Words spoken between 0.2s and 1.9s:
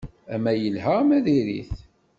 Ama yelha ama diri-t.